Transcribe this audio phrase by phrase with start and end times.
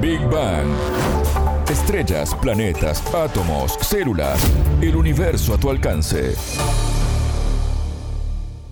[0.00, 0.66] Big Bang.
[1.68, 4.40] Estrellas, planetas, átomos, células,
[4.80, 6.34] el universo a tu alcance.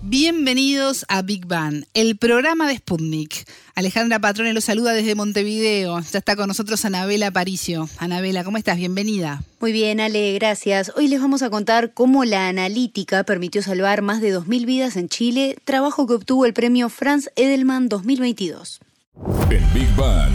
[0.01, 3.47] Bienvenidos a Big Bang, el programa de Sputnik.
[3.75, 5.99] Alejandra Patrone los saluda desde Montevideo.
[5.99, 7.87] Ya está con nosotros Anabela Paricio.
[7.99, 8.77] Anabela, ¿cómo estás?
[8.77, 9.43] Bienvenida.
[9.59, 10.91] Muy bien, Ale, gracias.
[10.95, 15.09] Hoy les vamos a contar cómo la analítica permitió salvar más de 2.000 vidas en
[15.09, 18.79] Chile, trabajo que obtuvo el premio Franz Edelman 2022.
[19.51, 20.31] En Big Bang.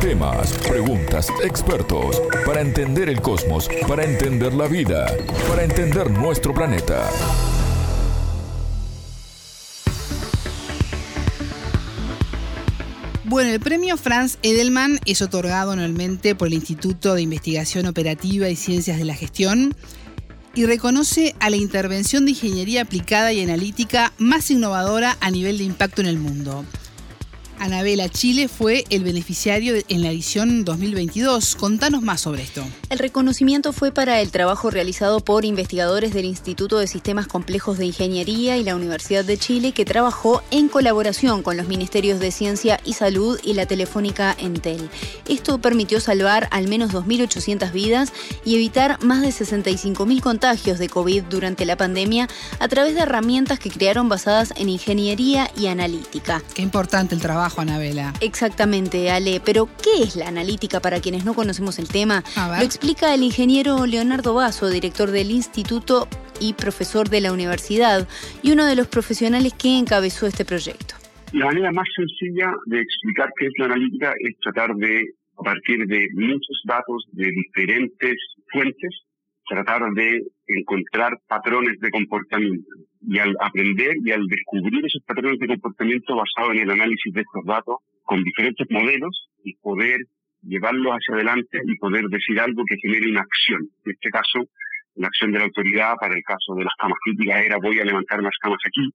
[0.00, 5.06] Temas, preguntas, expertos, para entender el cosmos, para entender la vida,
[5.48, 7.10] para entender nuestro planeta.
[13.24, 18.54] Bueno, el premio Franz Edelman es otorgado anualmente por el Instituto de Investigación Operativa y
[18.54, 19.74] Ciencias de la Gestión
[20.54, 25.64] y reconoce a la intervención de ingeniería aplicada y analítica más innovadora a nivel de
[25.64, 26.64] impacto en el mundo.
[27.58, 31.56] Anabela Chile fue el beneficiario en la edición 2022.
[31.56, 32.64] Contanos más sobre esto.
[32.88, 37.86] El reconocimiento fue para el trabajo realizado por investigadores del Instituto de Sistemas Complejos de
[37.86, 42.80] Ingeniería y la Universidad de Chile que trabajó en colaboración con los Ministerios de Ciencia
[42.84, 44.88] y Salud y la Telefónica Entel.
[45.28, 48.12] Esto permitió salvar al menos 2.800 vidas
[48.44, 52.28] y evitar más de 65.000 contagios de COVID durante la pandemia
[52.60, 56.42] a través de herramientas que crearon basadas en ingeniería y analítica.
[56.54, 58.12] Qué importante el trabajo Anabela.
[58.20, 59.40] Exactamente, Ale.
[59.44, 62.22] Pero, ¿qué es la analítica para quienes no conocemos el tema?
[62.36, 66.08] Lo explica el ingeniero Leonardo Basso, director del instituto
[66.40, 68.06] y profesor de la universidad,
[68.42, 70.94] y uno de los profesionales que encabezó este proyecto.
[71.32, 75.04] La manera más sencilla de explicar qué es la analítica es tratar de,
[75.38, 78.16] a partir de muchos datos de diferentes
[78.50, 78.90] fuentes,
[79.48, 82.68] tratar de encontrar patrones de comportamiento.
[83.06, 87.20] Y al aprender y al descubrir esos patrones de comportamiento basados en el análisis de
[87.20, 90.00] estos datos con diferentes modelos y poder
[90.42, 93.68] llevarlos hacia adelante y poder decir algo que genere una acción.
[93.84, 94.48] En este caso,
[94.94, 97.84] la acción de la autoridad para el caso de las camas críticas era voy a
[97.84, 98.90] levantar más camas aquí,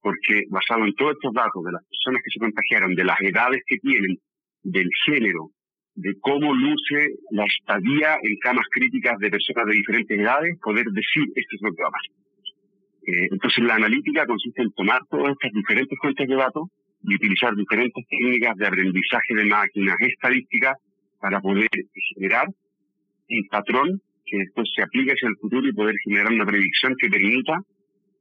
[0.00, 3.62] porque basado en todos estos datos de las personas que se contagiaron, de las edades
[3.66, 4.18] que tienen,
[4.62, 5.50] del género,
[5.96, 11.24] de cómo luce la estadía en camas críticas de personas de diferentes edades, poder decir
[11.34, 11.70] esto es lo.
[11.70, 16.68] Eh, entonces la analítica consiste en tomar todas estas diferentes fuentes de datos
[17.02, 20.74] y utilizar diferentes técnicas de aprendizaje de máquinas estadísticas
[21.20, 21.68] para poder
[22.14, 26.94] generar un patrón que después se aplique hacia el futuro y poder generar una predicción
[27.00, 27.58] que permita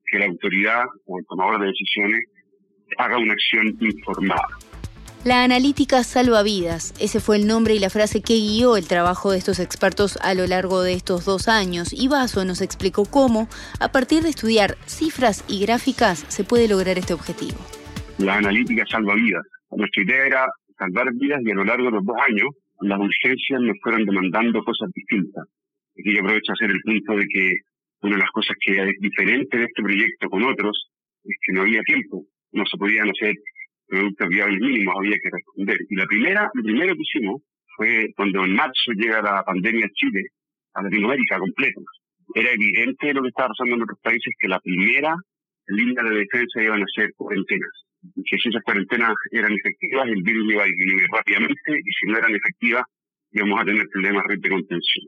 [0.05, 2.21] que la autoridad o el tomador de decisiones
[2.97, 4.47] haga una acción informada.
[5.25, 6.93] La analítica salva vidas.
[7.01, 10.35] Ese fue el nombre y la frase que guió el trabajo de estos expertos a
[10.35, 11.89] lo largo de estos dos años.
[11.93, 13.49] Y Vaso nos explicó cómo,
[13.79, 17.57] a partir de estudiar cifras y gráficas, se puede lograr este objetivo.
[18.19, 19.41] La analítica salva vidas.
[19.71, 20.45] Nuestra idea era
[20.77, 22.49] salvar vidas y a lo largo de los dos años
[22.81, 25.47] las urgencias nos fueron demandando cosas distintas.
[25.97, 27.53] Aquí yo aprovecho a hacer el punto de que
[28.03, 30.91] una de las cosas que es diferente de este proyecto con otros
[31.23, 32.27] es que no había tiempo.
[32.51, 33.33] No se podían hacer
[33.87, 35.77] productos viables mínimos había que responder.
[35.89, 37.41] Y la primera, lo primero que hicimos
[37.75, 40.23] fue cuando en marzo llega la pandemia a Chile,
[40.73, 41.81] a Latinoamérica completo.
[42.33, 45.15] Era evidente lo que estaba pasando en otros países que la primera
[45.67, 47.71] línea de defensa iban a ser cuarentenas.
[48.15, 52.17] Que si esas cuarentenas eran efectivas, el virus iba a disminuir rápidamente y si no
[52.17, 52.83] eran efectivas,
[53.31, 55.05] íbamos a tener problemas de contención.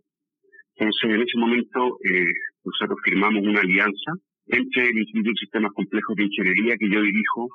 [0.75, 2.25] Entonces, en ese momento, eh,
[2.63, 4.11] nosotros firmamos una alianza
[4.47, 7.49] entre el Instituto de Sistemas Complejos de Ingeniería que yo dirijo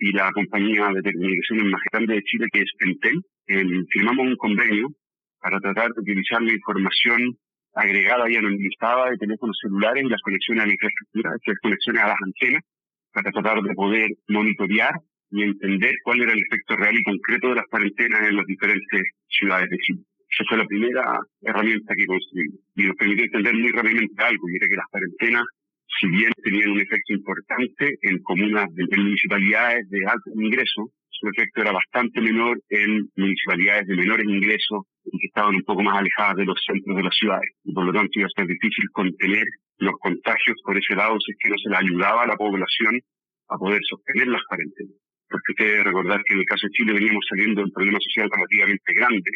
[0.00, 3.22] y la compañía de telecomunicaciones más grande de Chile, que es Entel,
[3.90, 4.88] firmamos un convenio
[5.40, 7.36] para tratar de utilizar la información
[7.74, 12.08] agregada y anonimizada de teléfonos celulares y las conexiones a la infraestructura, las conexiones a
[12.08, 12.62] las antenas,
[13.12, 14.94] para tratar de poder monitorear
[15.30, 19.02] y entender cuál era el efecto real y concreto de las cuarentenas en las diferentes
[19.28, 20.00] ciudades de Chile.
[20.30, 24.56] Esa fue la primera herramienta que construimos y nos permitió entender muy rápidamente algo, y
[24.56, 25.44] era que las cuarentenas
[25.98, 31.60] si bien tenían un efecto importante en comunas, en municipalidades de alto ingreso, su efecto
[31.60, 36.36] era bastante menor en municipalidades de menores ingresos y que estaban un poco más alejadas
[36.36, 37.50] de los centros de las ciudades.
[37.64, 39.44] Y por lo tanto iba a ser difícil contener
[39.78, 43.00] los contagios por ese lado si es que no se le ayudaba a la población
[43.48, 44.96] a poder sostener las cuarentenas.
[45.28, 47.98] Porque usted debe recordar que en el caso de Chile veníamos saliendo de un problema
[48.00, 49.30] social relativamente grande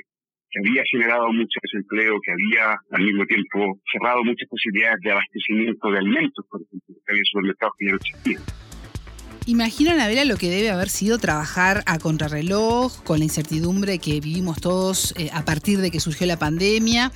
[0.55, 5.91] que había generado mucho desempleo, que había al mismo tiempo cerrado muchas posibilidades de abastecimiento
[5.91, 8.43] de alimentos, por ejemplo, que había supermercados que ya no existían.
[9.47, 14.59] Imagino, Anabela, lo que debe haber sido trabajar a contrarreloj, con la incertidumbre que vivimos
[14.61, 17.13] todos eh, a partir de que surgió la pandemia,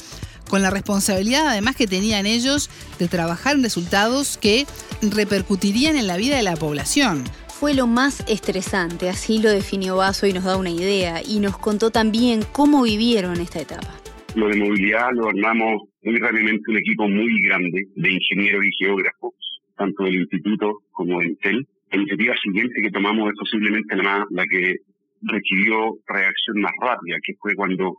[0.49, 4.67] con la responsabilidad además que tenían ellos de trabajar en resultados que
[5.01, 7.25] repercutirían en la vida de la población.
[7.59, 9.09] Fue lo más estresante?
[9.09, 11.21] Así lo definió Vaso y nos da una idea.
[11.27, 13.93] Y nos contó también cómo vivieron esta etapa.
[14.37, 19.35] Lo de movilidad lo armamos muy rápidamente un equipo muy grande de ingenieros y geógrafos,
[19.77, 21.67] tanto del instituto como del CEL.
[21.91, 24.77] La iniciativa siguiente que tomamos es posiblemente la, la que
[25.23, 27.97] requirió reacción más rápida, que fue cuando,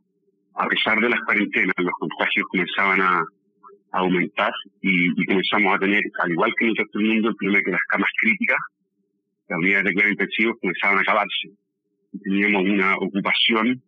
[0.56, 3.26] a pesar de las cuarentenas, los contagios comenzaban a,
[3.92, 4.52] aumentar
[4.84, 7.72] y, comenzamos a tener, al igual que en el resto del mundo, el problema que
[7.72, 8.60] las camas críticas,
[9.50, 11.50] las unidades de cuidados intensivos, comenzaban a acabarse.
[12.24, 13.82] teníamos una ocupación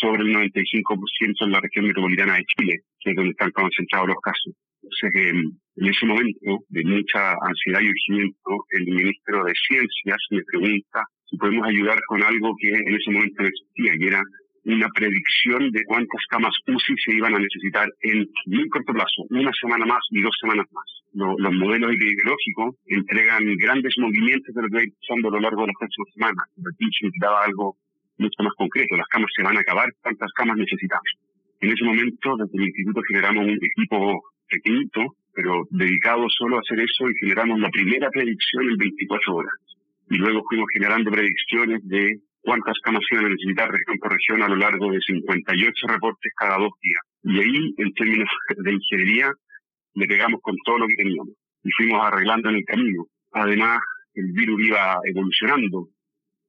[0.00, 4.20] sobre el 95% en la región metropolitana de Chile, que es donde están concentrados los
[4.22, 4.54] casos.
[4.82, 10.18] O sea mm, en ese momento de mucha ansiedad y urgimiento, el ministro de Ciencias
[10.30, 14.22] me pregunta si podemos ayudar con algo que en ese momento no existía, que era
[14.64, 19.52] una predicción de cuántas camas UCI se iban a necesitar en muy corto plazo, una
[19.60, 21.03] semana más y dos semanas más.
[21.14, 25.66] Los modelos epidemiológicos entregan grandes movimientos de lo que va pasando a lo largo de
[25.68, 26.44] las próximas semanas.
[26.58, 27.76] Aquí se necesitaba algo
[28.18, 28.96] mucho más concreto.
[28.96, 31.10] Las camas se van a acabar, ¿cuántas camas necesitamos?
[31.60, 35.00] En ese momento, desde el instituto generamos un equipo pequeñito,
[35.32, 39.54] pero dedicado solo a hacer eso y generamos la primera predicción en 24 horas.
[40.10, 44.48] Y luego fuimos generando predicciones de cuántas camas iban a necesitar región por región a
[44.48, 47.02] lo largo de 58 reportes cada dos días.
[47.24, 49.32] Y ahí, en términos de ingeniería,
[49.94, 53.06] le pegamos con todo lo que teníamos y fuimos arreglando en el camino.
[53.32, 53.80] Además,
[54.14, 55.88] el virus iba evolucionando,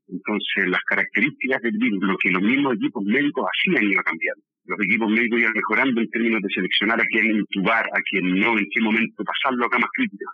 [0.07, 4.43] entonces las características del virus, lo que los mismos equipos médicos hacían iba cambiando.
[4.65, 8.57] Los equipos médicos iban mejorando en términos de seleccionar a quién intubar, a quién no,
[8.57, 10.29] en qué momento pasarlo a camas críticas.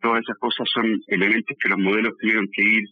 [0.00, 2.84] Todas esas cosas son elementos que los modelos tuvieron que ir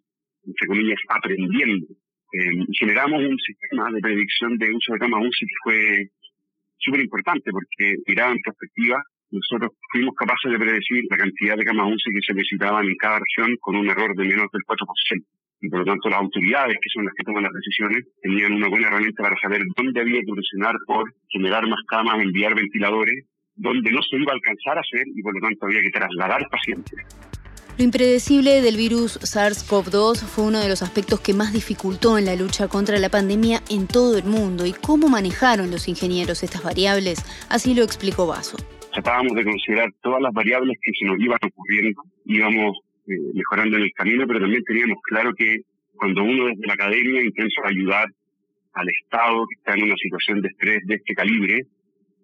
[0.49, 1.87] entre comillas, aprendiendo.
[2.33, 6.11] Eh, generamos un sistema de predicción de uso de cama UCI que fue
[6.79, 11.93] súper importante porque mirado en perspectiva, nosotros fuimos capaces de predecir la cantidad de camas
[11.93, 15.25] UCI que se necesitaban en cada región con un error de menos del 4%.
[15.61, 18.69] Y por lo tanto las autoridades, que son las que toman las decisiones, tenían una
[18.69, 23.25] buena herramienta para saber dónde había que presionar por generar más camas, enviar ventiladores,
[23.57, 26.49] dónde no se iba a alcanzar a hacer y por lo tanto había que trasladar
[26.49, 26.99] pacientes.
[27.77, 32.35] Lo impredecible del virus SARS-CoV-2 fue uno de los aspectos que más dificultó en la
[32.35, 34.67] lucha contra la pandemia en todo el mundo.
[34.67, 37.25] ¿Y cómo manejaron los ingenieros estas variables?
[37.49, 38.57] Así lo explicó Vaso.
[38.99, 43.85] Tratábamos de considerar todas las variables que se nos iban ocurriendo, íbamos eh, mejorando en
[43.85, 45.61] el camino, pero también teníamos claro que
[45.95, 48.09] cuando uno desde la academia intenta ayudar
[48.73, 51.63] al Estado que está en una situación de estrés de este calibre,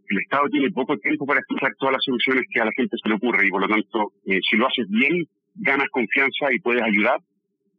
[0.09, 3.09] el Estado tiene poco tiempo para escuchar todas las soluciones que a la gente se
[3.09, 6.83] le ocurre y por lo tanto, eh, si lo haces bien, ganas confianza y puedes
[6.83, 7.21] ayudar.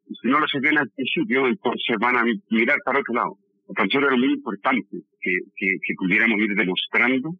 [0.08, 3.38] Y si no lo haces bien al principio, entonces van a mirar para otro lado.
[3.68, 4.88] Por tanto, era muy importante
[5.20, 7.36] que, que, pudiéramos ir demostrando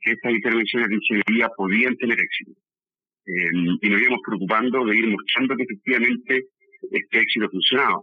[0.00, 2.52] que estas intervenciones de ingeniería podían tener éxito.
[3.26, 3.50] Eh,
[3.82, 6.44] y nos íbamos preocupando de ir mostrando que efectivamente
[6.90, 8.00] este éxito funcionaba.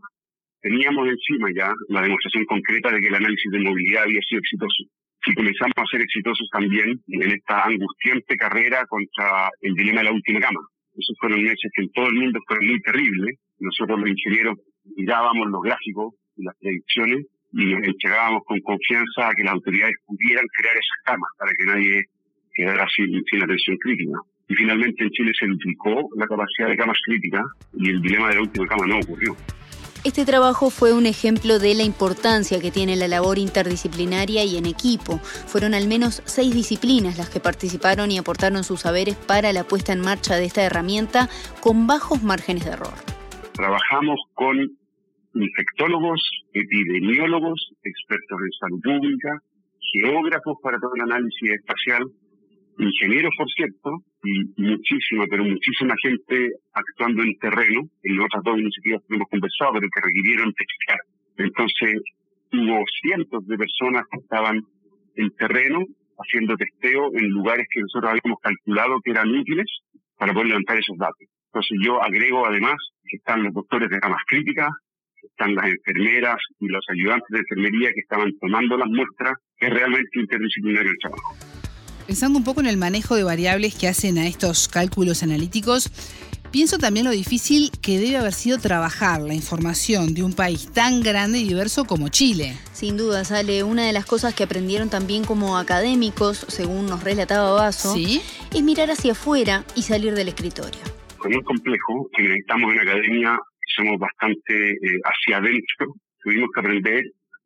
[0.61, 4.83] Teníamos encima ya la demostración concreta de que el análisis de movilidad había sido exitoso.
[5.25, 10.13] Y comenzamos a ser exitosos también en esta angustiante carrera contra el dilema de la
[10.13, 10.59] última cama.
[10.95, 13.35] Esos fueron meses que en todo el mundo fueron muy terribles.
[13.59, 14.57] Nosotros los ingenieros
[14.95, 19.95] mirábamos los gráficos y las predicciones y nos entregábamos con confianza a que las autoridades
[20.05, 22.05] pudieran crear esas camas para que nadie
[22.53, 24.17] quedara sin, sin atención crítica.
[24.49, 28.35] Y finalmente en Chile se duplicó la capacidad de camas críticas y el dilema de
[28.35, 29.35] la última cama no ocurrió.
[30.03, 34.65] Este trabajo fue un ejemplo de la importancia que tiene la labor interdisciplinaria y en
[34.65, 35.17] equipo.
[35.17, 39.91] Fueron al menos seis disciplinas las que participaron y aportaron sus saberes para la puesta
[39.91, 41.27] en marcha de esta herramienta
[41.61, 42.93] con bajos márgenes de error.
[43.53, 44.77] Trabajamos con
[45.41, 46.21] infectólogos,
[46.53, 49.39] epidemiólogos, expertos en salud pública,
[49.93, 52.03] geógrafos para todo el análisis espacial,
[52.79, 57.81] ingenieros, por cierto, y muchísima, pero muchísima gente actuando en terreno.
[58.03, 60.99] En otras dos iniciativas que hemos conversado, pero que requirieron testear.
[61.37, 62.01] Entonces,
[62.53, 64.61] hubo cientos de personas que estaban
[65.15, 65.85] en terreno
[66.19, 69.65] haciendo testeo en lugares que nosotros habíamos calculado que eran útiles
[70.17, 71.27] para poder levantar esos datos.
[71.47, 72.75] Entonces yo agrego además
[73.07, 74.69] que están los doctores de camas críticas,
[75.23, 80.19] están las enfermeras y los ayudantes de enfermería que estaban tomando las muestras, es realmente
[80.19, 81.35] interdisciplinario el trabajo.
[82.07, 85.91] Pensando un poco en el manejo de variables que hacen a estos cálculos analíticos,
[86.51, 91.01] pienso también lo difícil que debe haber sido trabajar la información de un país tan
[91.01, 92.53] grande y diverso como Chile.
[92.71, 97.51] Sin duda, Sale, una de las cosas que aprendieron también como académicos, según nos relataba
[97.51, 100.79] Vaso, es mirar hacia afuera y salir del escritorio.
[101.25, 103.39] Es muy complejo, si necesitamos en academia,
[103.77, 107.03] somos bastante eh, hacia adentro, tuvimos que aprender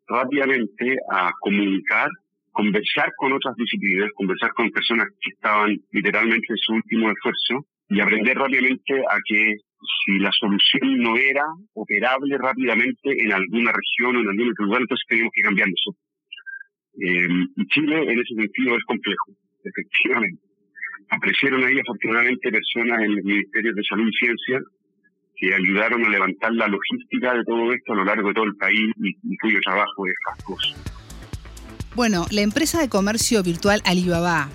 [0.08, 2.10] rápidamente a comunicar
[2.52, 8.00] conversar con otras disciplinas, conversar con personas que estaban literalmente en su último esfuerzo y
[8.00, 9.56] aprender rápidamente a que
[10.06, 15.06] si la solución no era operable rápidamente en alguna región o en algún lugar, entonces
[15.08, 16.04] teníamos que cambiar nosotros.
[17.00, 19.32] Eh, y Chile en ese sentido es complejo,
[19.64, 20.42] efectivamente.
[21.10, 24.62] Aparecieron ahí afortunadamente personas en los ministerios de Salud y Ciencia
[25.36, 28.56] que ayudaron a levantar la logística de todo esto a lo largo de todo el
[28.56, 30.76] país y, cuyo trabajo es fastuoso.
[31.96, 34.50] Bueno, la empresa de comercio virtual Alibaba,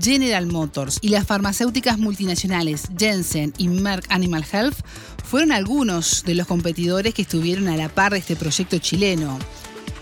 [0.00, 4.84] General Motors y las farmacéuticas multinacionales Jensen y Merck Animal Health
[5.24, 9.38] fueron algunos de los competidores que estuvieron a la par de este proyecto chileno.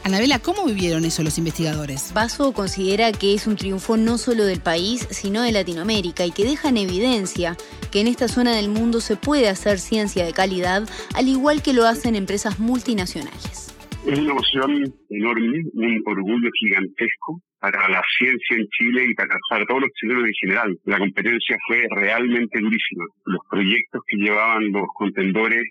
[0.05, 2.13] Anabela, ¿cómo vivieron eso los investigadores?
[2.13, 6.45] Basso considera que es un triunfo no solo del país, sino de Latinoamérica y que
[6.45, 7.57] deja en evidencia
[7.91, 11.73] que en esta zona del mundo se puede hacer ciencia de calidad, al igual que
[11.73, 13.75] lo hacen empresas multinacionales.
[14.07, 19.81] Es una emoción enorme, un orgullo gigantesco para la ciencia en Chile y para, todos
[19.81, 20.79] los chilenos en general.
[20.85, 23.05] La competencia fue realmente durísima.
[23.25, 25.65] Los proyectos que llevaban los contendores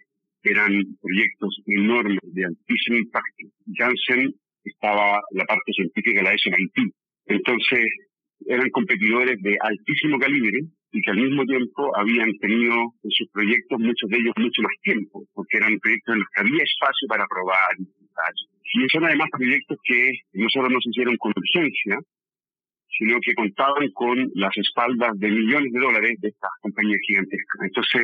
[0.44, 0.72] eran
[1.02, 3.48] proyectos enormes, de altísimo impacto.
[3.74, 4.34] Janssen
[4.64, 6.94] estaba la parte científica de la SMIT.
[7.28, 7.86] Entonces,
[8.48, 10.60] eran competidores de altísimo calibre
[10.92, 14.74] y que al mismo tiempo habían tenido en sus proyectos, muchos de ellos, mucho más
[14.84, 17.78] tiempo, porque eran proyectos en los que había espacio para probar
[18.76, 22.00] y son además proyectos que no solo no se hicieron con urgencia,
[22.98, 27.62] sino que contaban con las espaldas de millones de dólares de estas compañías gigantescas.
[27.62, 28.04] Entonces,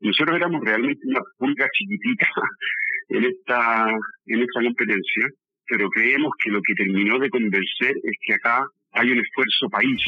[0.00, 2.26] nosotros éramos realmente una pulga chiquitita
[3.10, 3.88] en esta,
[4.26, 5.28] en esta competencia,
[5.68, 10.00] pero creemos que lo que terminó de convencer es que acá hay un esfuerzo país.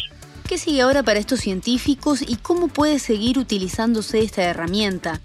[0.49, 5.21] ¿Qué sigue ahora para estos científicos y cómo puede seguir utilizándose esta herramienta?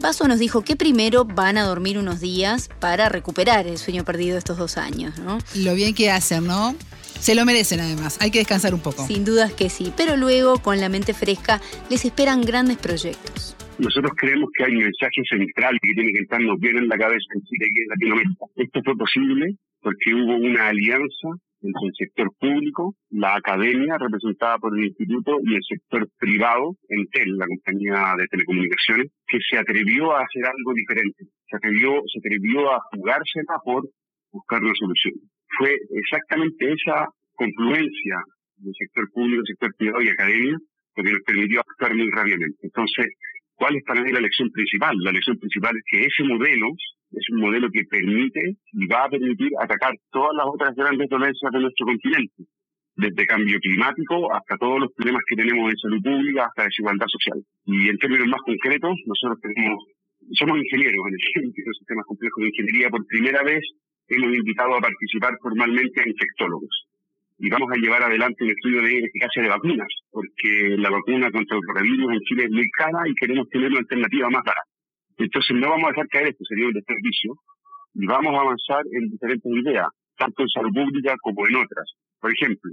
[0.00, 4.38] Paso nos dijo que primero van a dormir unos días para recuperar el sueño perdido
[4.38, 5.38] estos dos años, ¿no?
[5.54, 6.74] Lo bien que hacen, ¿no?
[7.20, 9.06] Se lo merecen además, hay que descansar un poco.
[9.06, 13.56] Sin dudas que sí, pero luego, con la mente fresca, les esperan grandes proyectos.
[13.78, 17.26] Nosotros creemos que hay un mensaje central que tiene que estarnos bien en la cabeza
[17.34, 18.44] en Chile y en Latinoamérica.
[18.56, 21.28] Esto fue posible porque hubo una alianza
[21.60, 27.36] entre el sector público, la academia representada por el instituto y el sector privado, Entel,
[27.36, 31.24] la compañía de telecomunicaciones, que se atrevió a hacer algo diferente.
[31.48, 33.88] Se atrevió, se atrevió a jugársela por
[34.30, 35.14] buscar una solución.
[35.58, 38.22] Fue exactamente esa confluencia
[38.56, 40.58] del sector público, sector privado y academia
[40.96, 42.58] lo que nos permitió actuar muy rápidamente.
[42.62, 43.06] Entonces,
[43.54, 44.96] ¿cuál es para mí la lección principal?
[44.98, 46.68] La lección principal es que ese modelo
[47.12, 51.52] es un modelo que permite y va a permitir atacar todas las otras grandes dolencias
[51.52, 52.42] de nuestro continente,
[52.96, 57.38] desde cambio climático hasta todos los problemas que tenemos en salud pública, hasta desigualdad social.
[57.66, 59.78] Y en términos más concretos, nosotros tenemos,
[60.32, 62.90] somos ingenieros en el Centro de Sistemas Complejos de Ingeniería.
[62.90, 63.62] Por primera vez
[64.08, 66.86] hemos invitado a participar formalmente a infectólogos.
[67.44, 71.58] Y vamos a llevar adelante un estudio de eficacia de vacunas, porque la vacuna contra
[71.58, 74.70] el coronavirus en Chile es muy cara y queremos tener una alternativa más barata.
[75.18, 77.34] Entonces no vamos a dejar caer esto, sería un desperdicio,
[77.96, 81.84] y vamos a avanzar en diferentes ideas, tanto en salud pública como en otras.
[82.18, 82.72] Por ejemplo,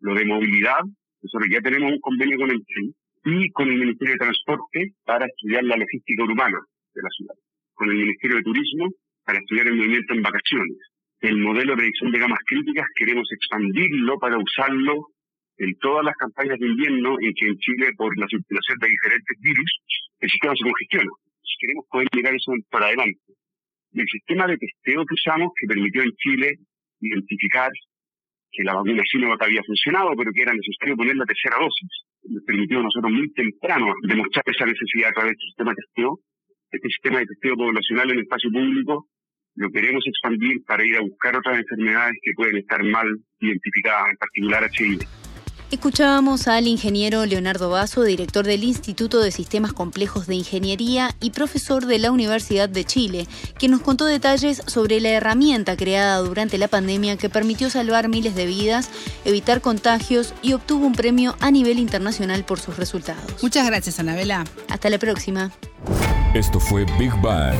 [0.00, 0.84] lo de movilidad,
[1.22, 5.24] nosotros ya tenemos un convenio con el TRI y con el Ministerio de Transporte para
[5.24, 6.60] estudiar la logística urbana
[6.92, 7.34] de la ciudad,
[7.72, 8.90] con el Ministerio de Turismo
[9.24, 10.91] para estudiar el movimiento en vacaciones.
[11.22, 15.06] El modelo de predicción de gamas críticas queremos expandirlo para usarlo
[15.56, 19.36] en todas las campañas de invierno en que en Chile, por la circulación de diferentes
[19.40, 19.78] virus,
[20.20, 21.10] el sistema se congestiona
[21.62, 23.20] queremos poder mirar eso para adelante.
[23.94, 26.58] el sistema de testeo que usamos, que permitió en Chile
[27.00, 27.70] identificar
[28.50, 31.88] que la vacuna Sinovac había funcionado, pero que era necesario poner la tercera dosis,
[32.24, 36.18] nos permitió a nosotros muy temprano demostrar esa necesidad a través del sistema de testeo.
[36.70, 39.06] Este sistema de testeo poblacional en el espacio público
[39.54, 43.06] lo queremos expandir para ir a buscar otras enfermedades que pueden estar mal
[43.40, 45.06] identificadas, en particular HIV.
[45.72, 51.86] Escuchábamos al ingeniero Leonardo Basso, director del Instituto de Sistemas Complejos de Ingeniería y profesor
[51.86, 53.26] de la Universidad de Chile,
[53.58, 58.34] quien nos contó detalles sobre la herramienta creada durante la pandemia que permitió salvar miles
[58.34, 58.90] de vidas,
[59.24, 63.42] evitar contagios y obtuvo un premio a nivel internacional por sus resultados.
[63.42, 64.44] Muchas gracias, Anabela.
[64.68, 65.52] Hasta la próxima.
[66.34, 67.56] Esto fue Big Bang.